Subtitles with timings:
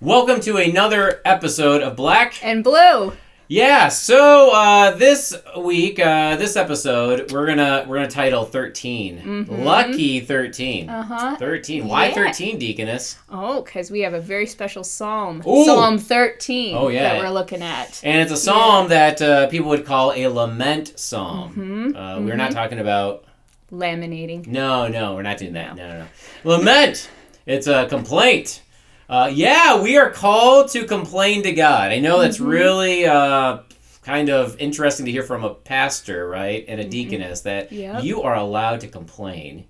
[0.00, 2.42] Welcome to another episode of Black.
[2.44, 3.12] And blue.
[3.48, 10.20] Yeah, so uh, this week, uh, this episode, we're gonna we're gonna title 13 Lucky
[10.20, 10.88] thirteen.
[10.88, 11.36] Uh huh.
[11.36, 11.88] Thirteen.
[11.88, 12.14] Why Yeah.
[12.14, 13.18] thirteen, Deaconess?
[13.28, 15.42] Oh, because we have a very special psalm.
[15.46, 15.64] Ooh.
[15.64, 17.14] Psalm 13 Oh, yeah.
[17.14, 18.00] that we're looking at.
[18.04, 21.94] And it's a psalm that uh, people would call a lament psalm.
[21.96, 23.24] Uh, we're not talking about.
[23.72, 24.46] Laminating.
[24.46, 25.74] No, no, we're not doing that.
[25.76, 26.06] No, no, no.
[26.44, 27.10] Lament.
[27.46, 28.62] It's a complaint.
[29.10, 31.90] Uh, yeah, we are called to complain to God.
[31.90, 33.58] I know that's really uh,
[34.04, 38.04] kind of interesting to hear from a pastor, right, and a deaconess that Yep.
[38.04, 39.66] you are allowed to complain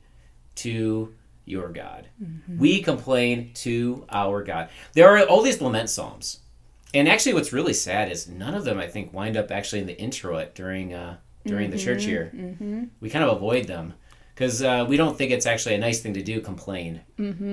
[0.56, 1.14] to
[1.46, 2.06] your God.
[2.58, 4.68] We complain to our God.
[4.92, 6.40] There are all these lament psalms,
[6.92, 9.86] and actually, what's really sad is none of them, I think, wind up actually in
[9.86, 11.16] the introit during uh,
[11.46, 12.30] during the church year.
[13.00, 13.94] We kind of avoid them
[14.34, 17.00] because uh, we don't think it's actually a nice thing to do, complain.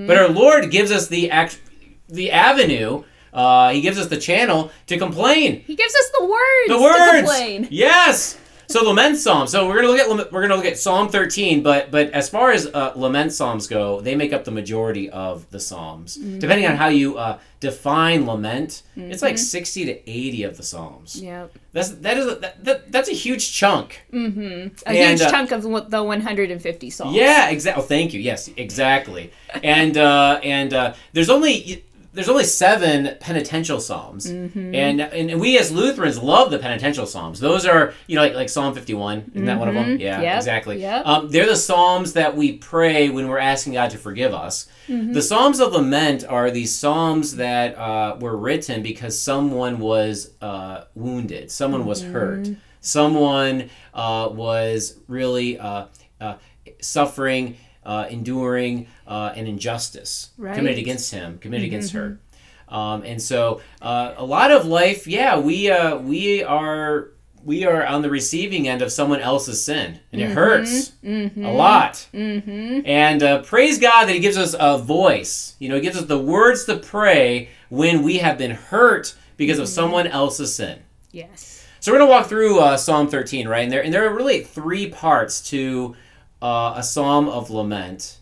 [0.06, 1.60] But our Lord gives us the act,
[2.08, 3.04] the avenue.
[3.32, 5.60] Uh, he gives us the channel to complain.
[5.60, 6.68] He gives us the words.
[6.68, 7.16] The To words.
[7.30, 7.68] complain.
[7.70, 8.38] Yes.
[8.70, 9.46] So lament psalm.
[9.46, 11.62] So we're gonna look at we're gonna look at Psalm 13.
[11.62, 15.48] But but as far as uh, lament psalms go, they make up the majority of
[15.50, 16.18] the psalms.
[16.18, 16.38] Mm-hmm.
[16.38, 21.18] Depending on how you uh, define lament, it's like 60 to 80 of the psalms.
[21.22, 21.56] Yep.
[21.72, 24.02] That's that is a, that, that, that's a huge chunk.
[24.12, 24.40] Mm-hmm.
[24.86, 27.16] A And, huge uh, chunk of the 150 psalms.
[27.16, 27.82] Yeah, exactly.
[27.82, 28.20] Oh, thank you.
[28.20, 29.32] Yes, exactly.
[29.62, 34.74] and uh, and uh, there's only there's only seven penitential psalms, Mm-hmm.
[34.74, 37.38] and, and we as Lutherans love the penitential psalms.
[37.38, 39.32] Those are you know like like Psalm 51.
[39.34, 39.98] Isn't that one of them?
[40.00, 40.22] Yeah, Mm-hmm.
[40.24, 40.80] Yep, exactly.
[40.80, 41.06] yep.
[41.06, 44.68] Um, they're the psalms that we pray when we're asking God to forgive us.
[44.88, 45.12] Mm-hmm.
[45.12, 50.84] The psalms of lament are these psalms that uh, were written because someone was uh,
[50.94, 52.12] wounded, someone was Mm-hmm.
[52.12, 52.48] hurt,
[52.80, 55.86] someone uh, was really uh,
[56.20, 56.34] uh,
[56.80, 57.56] suffering,
[57.88, 60.54] uh, enduring uh, an injustice Right.
[60.54, 62.20] committed against him, committed against her.
[62.68, 67.08] Um, and so uh, a lot of life, yeah, we uh, we are
[67.42, 72.06] we are on the receiving end of someone else's sin, and it hurts a lot.
[72.12, 72.80] Mm-hmm.
[72.84, 75.56] And uh, praise God that He gives us a voice.
[75.58, 79.58] You know, He gives us the words to pray when we have been hurt because
[79.58, 80.80] of someone else's sin.
[81.10, 81.66] Yes.
[81.80, 83.62] So we're gonna walk through uh, Psalm 13, right?
[83.62, 85.96] And there and there are really three parts to
[86.42, 88.18] uh, a psalm of lament.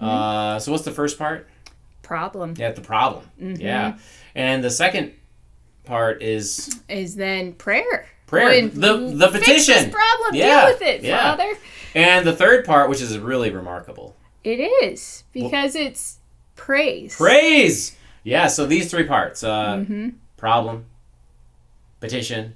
[0.00, 1.48] Uh, so what's the first part?
[2.02, 3.24] Problem Yeah, the problem.
[3.38, 3.98] Yeah,
[4.34, 5.12] and the second
[5.84, 8.06] part is is then prayer.
[8.26, 9.90] prayer, the the petition.
[9.90, 10.34] problem.
[10.34, 11.30] Yeah, Deal with it, yeah.
[11.36, 11.52] Father.
[11.94, 16.18] And the third part, which is really remarkable, It is because it's
[16.56, 17.16] praise.
[17.16, 17.96] praise.
[18.24, 20.08] Yeah, so these three parts: uh, Mm-hmm.
[20.36, 20.86] problem,
[22.00, 22.54] petition,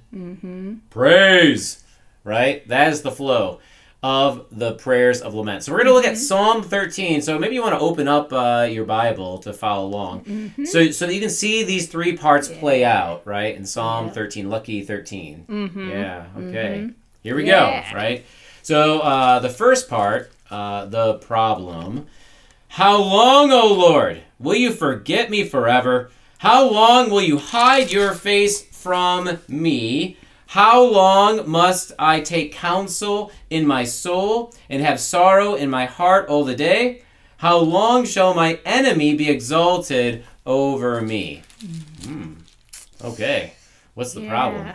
[0.89, 1.81] praise.
[2.23, 3.59] Right, that is the flow
[4.03, 5.63] of the prayers of lament.
[5.63, 7.21] So we're going to look at Psalm 13.
[7.21, 11.07] So maybe you want to open up uh, your Bible to follow along, so so
[11.07, 13.25] that you can see these three parts play out.
[13.25, 14.13] Right in Psalm Yeah.
[14.13, 15.45] 13, lucky 13.
[15.91, 16.25] Yeah.
[16.37, 16.89] Okay.
[17.23, 17.91] Here we Yeah.
[17.91, 17.97] go.
[17.97, 18.25] Right.
[18.61, 22.05] So uh, the first part, uh, the problem.
[22.69, 26.11] How long, O Lord, will you forget me forever?
[26.39, 30.17] How long will you hide your face from me?
[30.47, 36.29] How long must I take counsel in my soul and have sorrow in my heart
[36.29, 37.01] all the day?
[37.37, 41.43] How long shall my enemy be exalted over me?
[42.03, 42.33] Hmm.
[43.03, 43.53] Okay.
[43.95, 44.71] What's the problem?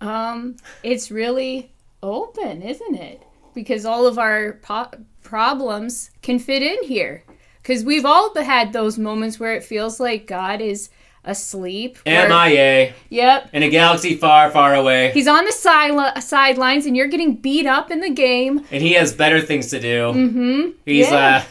[0.00, 1.70] Um, it's really
[2.02, 3.22] open, isn't it?
[3.54, 4.90] Because all of our po-
[5.22, 7.24] problems can fit in here.
[7.62, 10.90] Because we've all had those moments where it feels like God is
[11.24, 11.98] asleep.
[12.04, 13.48] where- MIA Yep.
[13.52, 17.66] in a galaxy far, far away, He's on the side sidelines, and you're getting beat
[17.66, 18.62] up in the game.
[18.70, 20.12] and he has better things to do.
[20.12, 20.60] Mm-hmm.
[20.84, 21.16] He's Yeah.
[21.38, 21.42] uh,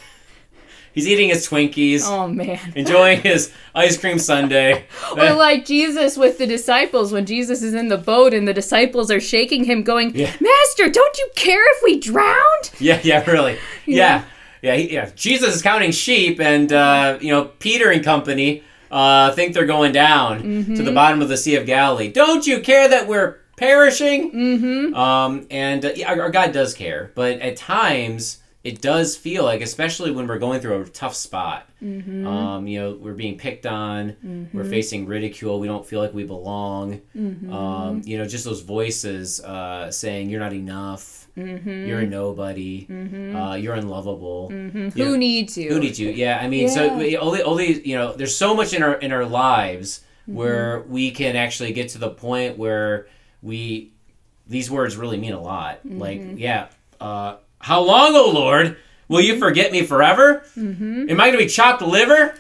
[0.94, 2.04] he's eating his Twinkies.
[2.06, 2.60] Oh man.
[2.76, 4.84] enjoying his ice cream sundae.
[5.18, 9.10] Or like Jesus with the disciples when Jesus is in the boat and the disciples
[9.12, 10.32] are shaking him, going, Yeah.
[10.40, 12.72] Master, don't you care if we drowned?
[12.80, 13.58] yeah, yeah, really.
[13.86, 14.24] Yeah,
[14.62, 15.10] yeah, he- yeah.
[15.16, 19.92] Jesus is counting sheep, and uh, you know Peter and company uh, think they're going
[19.92, 20.44] down
[20.75, 22.12] to the bottom of the Sea of Galilee.
[22.12, 24.31] Don't you care that we're perishing?
[24.31, 24.95] Mm-hmm.
[24.95, 29.44] Um, and uh, yeah, our, our God does care, but at times it does feel
[29.44, 31.68] like, especially when we're going through a tough spot.
[31.81, 36.24] Um, you know, we're being picked on, we're facing ridicule, we don't feel like we
[36.24, 37.01] belong.
[37.15, 42.88] Um, you know, just those voices uh, saying you're not enough, you're a nobody,
[43.36, 44.48] uh, you're unlovable.
[44.51, 45.69] You Who know, needs you?
[45.74, 46.09] who needs you?
[46.12, 47.19] Yeah, I mean, so Yeah.
[47.19, 51.12] the, all these, you know, there's so much in our in our lives where we
[51.12, 53.07] can actually get to the point where
[53.42, 53.92] we
[54.48, 55.80] these words really mean a lot.
[55.83, 56.68] Like, yeah,
[57.01, 58.77] uh, how long, O Lord,
[59.07, 60.45] will you forget me forever?
[60.56, 61.10] Mm-hmm.
[61.10, 62.36] Am I going to be chopped liver?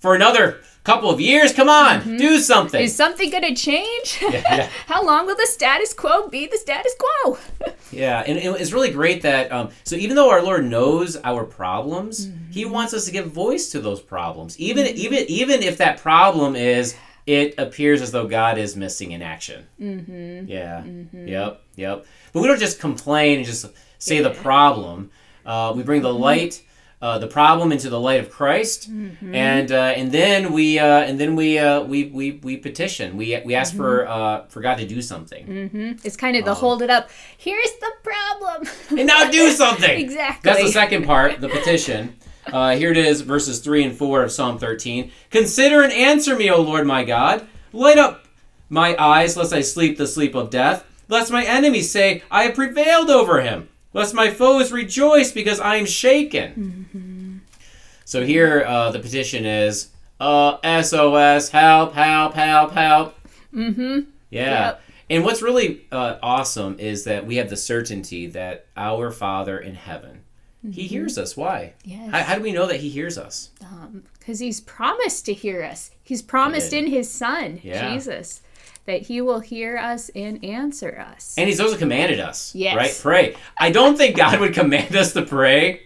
[0.00, 1.52] for another couple of years.
[1.52, 2.16] Come on, mm-hmm.
[2.16, 2.82] do something.
[2.82, 4.18] Is something going to change?
[4.22, 4.68] yeah.
[4.86, 7.38] How long will the status quo be the status quo?
[7.92, 12.28] Yeah, and it's really great that um, so even though our Lord knows our problems,
[12.28, 12.52] mm-hmm.
[12.52, 16.54] He wants us to give voice to those problems, even even even if that problem
[16.54, 16.94] is
[17.26, 19.66] it appears as though God is missing in action.
[19.80, 20.46] Mm-hmm.
[20.46, 20.84] Yeah.
[20.84, 21.62] Yep.
[21.74, 22.06] Yep.
[22.32, 23.66] But we don't just complain and just
[24.00, 25.10] say the problem.
[25.46, 26.62] Uh, we bring the light.
[27.02, 31.18] Uh, the problem into the light of Christ, and uh, and then we uh, and
[31.18, 33.16] then we, uh, we we we petition.
[33.16, 36.82] We we ask for uh, for God to do something, It's kind of the hold
[36.82, 37.08] it up.
[37.38, 38.68] Here's the problem.
[38.98, 39.98] and now do something.
[39.98, 40.50] exactly.
[40.52, 42.16] That's the second part, the petition.
[42.46, 45.10] Uh, here it is, verses 3 and 4 of Psalm 13.
[45.30, 47.46] Consider and answer me, O Lord my God.
[47.72, 48.26] Light up
[48.68, 50.84] my eyes, lest I sleep the sleep of death.
[51.08, 53.68] Lest my enemies say, I have prevailed over him.
[53.92, 57.42] Lest my foes rejoice because I am shaken.
[58.04, 59.88] So here uh, the petition is
[60.20, 63.14] uh, SOS, help, help, help, help.
[63.54, 64.00] Mm-hmm.
[64.30, 64.66] Yeah.
[64.66, 64.82] Yep.
[65.10, 69.74] And what's really uh, awesome is that we have the certainty that our Father in
[69.74, 70.22] heaven,
[70.70, 71.36] He hears us.
[71.36, 71.72] Why?
[71.84, 72.10] Yes.
[72.12, 73.50] How, how do we know that He hears us?
[74.20, 75.90] Because he's promised to hear us.
[76.04, 77.92] He's promised in his son, Yeah.
[77.92, 78.42] Jesus,
[78.86, 81.34] that he will hear us and answer us.
[81.38, 82.54] And He's also commanded us.
[82.54, 82.76] Yes.
[82.76, 82.98] Right?
[83.00, 83.36] Pray.
[83.58, 85.82] I don't think God would command us to pray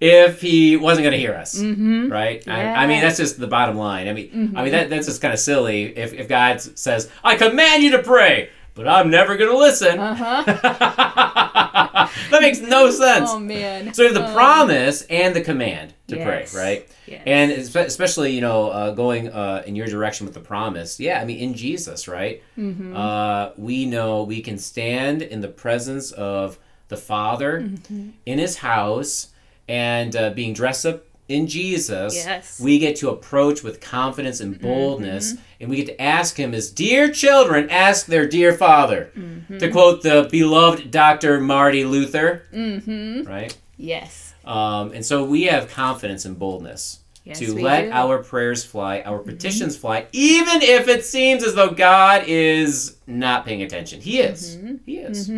[0.00, 1.58] if He wasn't going to hear us.
[1.58, 2.12] Mm-hmm.
[2.12, 2.46] Right?
[2.46, 4.08] I, I mean, that's just the bottom line.
[4.08, 7.36] I mean, I mean that that's just kind of silly if, if God says, I
[7.36, 8.50] command you to pray.
[8.76, 9.96] But I'm never going to listen.
[11.16, 13.30] that makes no sense.
[13.32, 13.92] oh, man.
[13.94, 16.52] So the promise and the command to Yes.
[16.52, 16.88] pray, right?
[17.06, 17.22] Yes.
[17.26, 21.00] And especially, you know, uh, going uh, in your direction with the promise.
[21.00, 22.42] Yeah, I mean, in Jesus, right?
[22.58, 22.96] Mm-hmm.
[22.96, 26.58] Uh, we know we can stand in the presence of
[26.88, 28.10] the Father Mm-hmm.
[28.26, 29.28] in His house
[29.68, 32.14] and uh, being dressed up in Jesus.
[32.14, 32.54] Yes.
[32.54, 32.64] Mm-hmm.
[32.64, 36.70] We get to approach with confidence and boldness, and we get to ask Him as
[36.70, 39.10] dear children ask their dear Father.
[39.16, 39.58] Mm-hmm.
[39.58, 41.40] To quote the beloved Dr.
[41.40, 43.22] Marty Luther, Mm-hmm.
[43.28, 43.56] right?
[43.76, 44.34] Yes.
[44.44, 47.86] Um, and so we have confidence and boldness Yes, to let do.
[47.88, 47.96] Mm-hmm.
[47.96, 53.44] our prayers fly, our petitions fly, even if it seems as though God is not
[53.44, 54.00] paying attention.
[54.00, 54.56] He is.
[54.56, 54.74] Mm-hmm.
[54.86, 55.28] He is.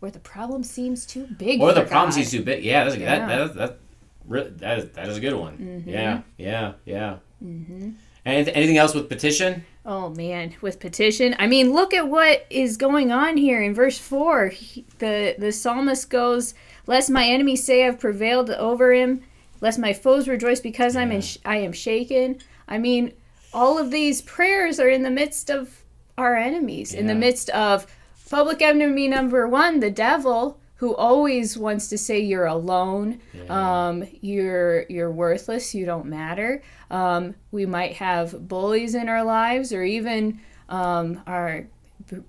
[0.00, 1.60] Or the problem seems too big.
[1.60, 2.64] Or the for problem seems too big.
[2.64, 3.26] Yeah, that's, Yeah.
[3.26, 3.78] that that that
[4.26, 5.58] really, that is, that is a good one.
[5.58, 5.88] Mm-hmm.
[5.88, 7.16] Yeah, yeah, yeah.
[7.44, 7.90] Mm-hmm.
[8.26, 9.64] And anything else with petition?
[9.84, 11.36] Oh man, with petition.
[11.38, 14.48] I mean, look at what is going on here in verse 4.
[14.48, 16.54] He- the the psalmist goes,
[16.86, 19.20] "Lest my enemies say I've prevailed over him,
[19.60, 23.12] lest my foes rejoice because I'm in sh- I am shaken." I mean,
[23.52, 25.82] all of these prayers are in the midst of
[26.16, 27.86] our enemies, in the midst of
[28.30, 34.82] public enemy number 1, the devil, who always wants to say you're alone, um, you're
[34.90, 36.62] you're worthless, you don't matter.
[36.90, 41.66] Um, we might have bullies in our lives, or even um, our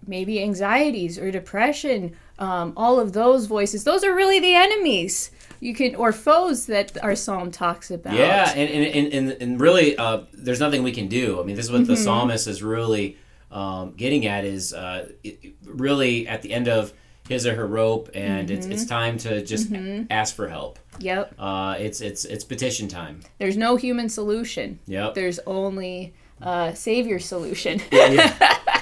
[0.07, 2.16] maybe anxieties or depression.
[2.40, 5.31] Um, all of those voices, those are really the enemies.
[5.60, 8.13] You can or foes that our psalm talks about.
[8.13, 11.42] Yeah, and and, and, and, really, uh, there's nothing we can do.
[11.42, 11.92] I mean, this is what Mm-hmm.
[11.92, 13.18] the psalmist is really
[13.51, 16.94] um, getting at is uh, it- really at the end of
[17.27, 18.74] his or her rope, and it's Mm-hmm.
[18.74, 19.72] it's time to just
[20.10, 20.79] ask for help.
[21.00, 21.36] Yep.
[21.39, 23.22] Uh, it's it's it's petition time.
[23.39, 24.79] There's no human solution.
[24.88, 25.13] Yep.
[25.15, 27.82] There's only uh, savior solution.
[27.91, 28.36] yeah,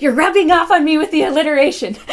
[0.00, 1.96] You're rubbing off on me with the alliteration.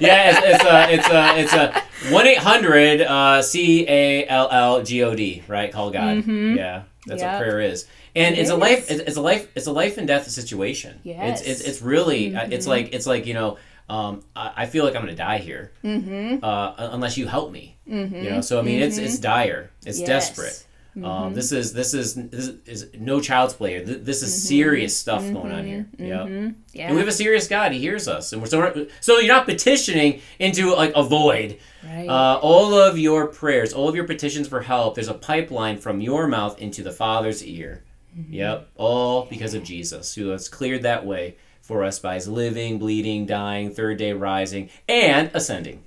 [0.00, 4.48] yeah it's, it's a it's a it's a one eight hundred uh, C A L
[4.50, 5.72] L G O D right?
[5.72, 6.26] Call God.
[6.26, 7.32] Yeah, that's Yep.
[7.32, 7.86] what prayer is.
[8.16, 8.38] And Mm-hmm.
[8.38, 8.90] It it's a life.
[8.90, 9.48] It's, it's a life.
[9.56, 11.00] It's a life and death situation.
[11.02, 11.16] Yes.
[11.18, 11.50] Mm-hmm.
[11.50, 12.34] It's it's, it's really.
[12.36, 13.58] uh It's like it's like you know.
[13.88, 15.72] Um, I, I feel like I'm gonna die here.
[15.84, 16.44] Mm-hmm.
[16.44, 17.76] Uh, unless you help me.
[17.88, 18.14] Mm-hmm.
[18.16, 18.40] You know.
[18.40, 19.70] So I mean, it's it's dire.
[19.84, 20.06] It's Yes.
[20.08, 20.66] desperate.
[21.02, 23.84] Um, this is this is this is no child's play.
[23.84, 25.86] Th- This is serious stuff going on here.
[25.98, 26.50] Yeah.
[26.72, 26.86] Yeah.
[26.86, 27.72] And we have a serious God.
[27.72, 31.58] He hears us, and we're so so you're not petitioning into like a void.
[31.84, 32.08] Right.
[32.08, 36.00] Uh, all of your prayers, all of your petitions for help, there's a pipeline from
[36.00, 37.82] your mouth into the Father's ear.
[38.30, 42.78] Yep, all because of Jesus, who has cleared that way for us by his living,
[42.78, 45.82] bleeding, dying, third day rising, and ascending.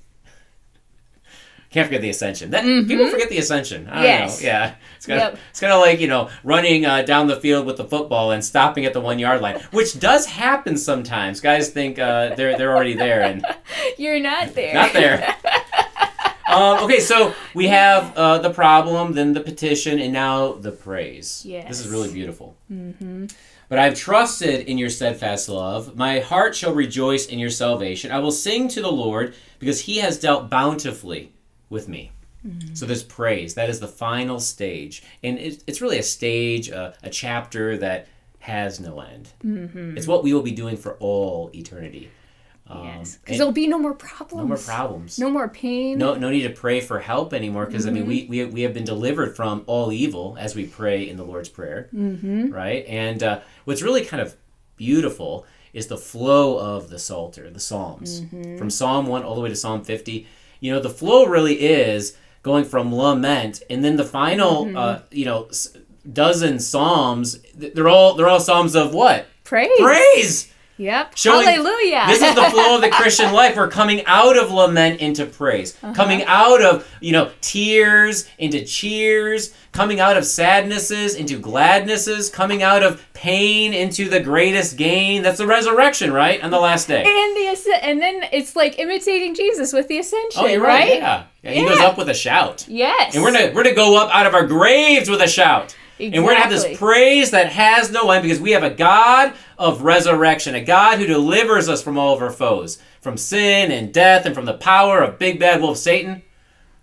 [1.69, 2.49] Can't forget the ascension.
[2.51, 3.87] That people forget the ascension.
[3.89, 4.41] I don't Yes.
[4.41, 4.47] know.
[4.47, 5.39] Yeah, it's kind of Yep.
[5.51, 8.43] it's kind of like you know running uh, down the field with the football and
[8.43, 11.41] stopping at the one yard line, which does happen sometimes.
[11.41, 13.45] Guys think uh, they're they're already there and
[13.97, 14.73] You're not there.
[14.73, 15.35] not there.
[16.47, 21.43] um, okay, so we have uh, the problem, then the petition, and now the praise.
[21.67, 22.55] This is really beautiful.
[22.71, 23.25] Mm-hmm.
[23.69, 25.95] But I've trusted in your steadfast love.
[25.97, 28.11] My heart shall rejoice in your salvation.
[28.11, 31.33] I will sing to the Lord because he has dealt bountifully
[31.69, 32.11] with me.
[32.75, 33.55] So there's praise.
[33.55, 38.07] That is the final stage, and it, it's really a stage, uh, a chapter that
[38.39, 39.29] has no end.
[39.43, 39.97] Mm-hmm.
[39.97, 42.09] It's what we will be doing for all eternity.
[42.69, 43.17] Um, yes.
[43.17, 44.41] Because there'll be no more problems.
[44.43, 45.19] no more problems.
[45.19, 45.97] No more pain.
[45.97, 48.31] No, no need to pray for help anymore because I mean we, Mm-hmm.
[48.31, 51.87] we we have been delivered from all evil as we pray in the Lord's prayer,
[51.93, 52.49] mm-hmm.
[52.51, 52.85] right?
[52.87, 54.35] And uh, what's really kind of
[54.75, 58.57] beautiful is the flow of the Psalter, the Psalms, Mm-hmm.
[58.57, 60.27] from Psalm one all the way to Psalm fifty.
[60.59, 64.77] You know, the flow really is going from lament, and then the final, Mm-hmm.
[64.77, 65.49] uh, you know,
[66.11, 67.39] dozen Psalms.
[67.55, 69.27] They're all they're all Psalms of what?
[69.43, 69.69] Praise.
[69.79, 70.53] Praise.
[70.77, 71.17] Yep.
[71.17, 72.05] Showing- Hallelujah.
[72.07, 73.55] This is the flow of the Christian life.
[73.55, 75.93] We're coming out of lament into praise, uh-huh.
[75.93, 82.63] coming out of you know tears into cheers, coming out of sadnesses into gladnesses, coming
[82.63, 85.23] out of pain into the greatest gain.
[85.23, 86.43] That's the resurrection, right?
[86.43, 87.03] On the last day.
[87.03, 87.47] and the
[87.81, 90.95] and then it's like imitating Jesus with the ascension, Oh, you're right.
[90.95, 91.23] Yeah.
[91.41, 91.51] yeah.
[91.51, 92.65] He goes up with a shout.
[92.67, 93.15] Yes.
[93.15, 95.75] And we're gonna we're gonna go up out of our graves with a shout.
[95.99, 99.33] And we're gonna have this praise that has no end because we have a God
[99.57, 103.93] of resurrection, a God who delivers us from all of our foes, from sin and
[103.93, 106.21] death, and from the power of big bad wolf Satan.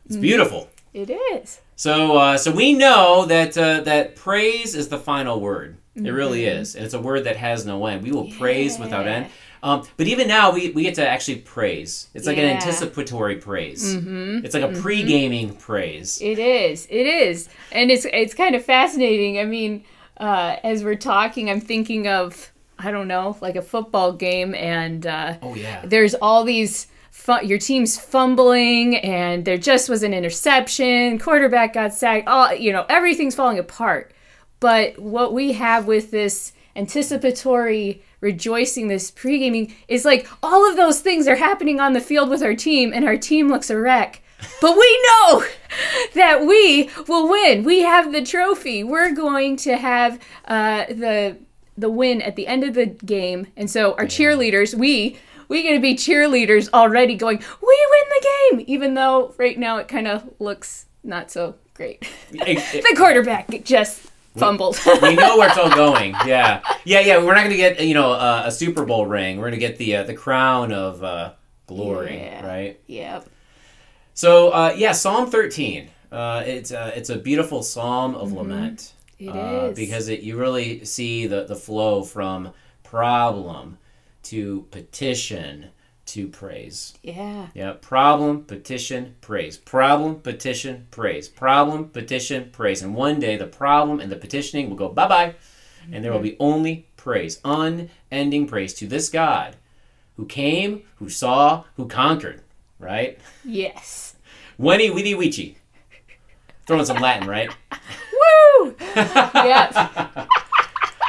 [0.07, 0.69] It's beautiful.
[0.93, 1.61] It is.
[1.77, 5.77] So, uh, so we know that uh, that praise is the final word.
[5.97, 8.03] It really is, and it's a word that has no end.
[8.03, 9.27] We will praise without end.
[9.65, 12.09] Um, but even now, we, we get to actually praise.
[12.13, 13.97] It's like an anticipatory praise.
[13.97, 14.45] Mm-hmm.
[14.45, 16.21] It's like a pre-gaming praise.
[16.21, 16.87] It is.
[16.91, 17.49] It is.
[17.73, 19.39] And it's it's kind of fascinating.
[19.39, 19.85] I mean,
[20.19, 25.07] uh, as we're talking, I'm thinking of I don't know, like a football game, and
[25.07, 25.81] uh, Oh yeah.
[25.85, 26.87] there's all these.
[27.43, 31.19] Your team's fumbling, and there just was an interception.
[31.19, 32.29] Quarterback got sacked.
[32.29, 34.13] All you know, everything's falling apart.
[34.61, 40.77] But what we have with this anticipatory rejoicing, this pre gaming, is like all of
[40.77, 43.79] those things are happening on the field with our team, and our team looks a
[43.79, 44.23] wreck.
[44.61, 45.45] But we know
[46.15, 47.63] that we will win.
[47.63, 48.83] We have the trophy.
[48.83, 51.37] We're going to have uh, the
[51.77, 55.75] the win at the end of the game, and so our cheerleaders, we we're going
[55.75, 58.27] to be cheerleaders already, going, we win the
[58.57, 62.09] game, even though right now it kind of looks not so great.
[62.33, 64.79] The quarterback just fumbled.
[65.03, 66.15] we know where it's all going.
[66.27, 67.19] Yeah, yeah, yeah.
[67.19, 69.39] We're not gonna get you know uh, a Super Bowl ring.
[69.39, 71.33] We're gonna get the uh, the crown of uh,
[71.67, 72.47] glory, Yeah.
[72.47, 72.81] right?
[72.87, 73.29] yep.
[74.15, 75.91] So uh, yeah, Psalm thirteen.
[76.13, 78.93] Uh, it's uh, it's a beautiful psalm of lament.
[79.19, 79.77] It is.
[79.77, 83.79] because it, you really see the the flow from problem
[84.25, 85.71] to petition
[86.07, 86.95] to praise.
[87.03, 87.49] Yeah.
[87.55, 89.57] Yeah, problem, petition, praise.
[89.57, 91.29] Problem, petition, praise.
[91.29, 92.83] Problem, petition, praise.
[92.83, 95.35] And one day the problem and the petitioning will go bye bye,
[95.91, 99.57] and there will be only praise, unending praise to this God
[100.17, 102.43] who came, who saw, who conquered,
[102.79, 103.19] right?
[103.45, 104.17] Yes.
[104.59, 105.59] Veni, vidi, vici.
[106.67, 107.51] Throwing some Latin, right?
[108.61, 108.75] Woo!
[108.97, 110.29] yep.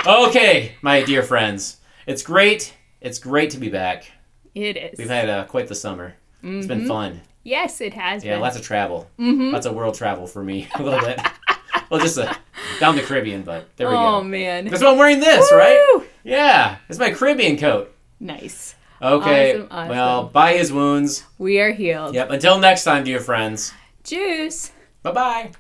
[0.06, 1.78] Okay, my dear friends.
[2.08, 2.74] It's great.
[3.02, 4.12] It's great to be back.
[4.56, 4.98] It is.
[4.98, 6.16] We've had uh, quite the summer.
[6.42, 7.22] It's been fun.
[7.44, 8.30] yes, it has been.
[8.30, 8.42] Yeah, been.
[8.42, 9.08] lots of travel.
[9.18, 11.20] Lots of world travel for me a little bit.
[11.90, 12.34] well, just uh,
[12.80, 14.06] down the Caribbean, but there we oh go.
[14.18, 14.66] Oh man.
[14.68, 16.04] That's why I'm wearing this, right?
[16.24, 17.94] Yeah, it's my Caribbean coat.
[18.20, 18.76] Nice.
[19.02, 19.90] Okay, Awesome, awesome.
[19.90, 21.26] well, by his wounds.
[21.38, 22.16] We are healed.
[22.16, 23.74] Yep, until next time, dear friends.
[24.04, 24.72] Juice.
[25.04, 25.52] Bye bye.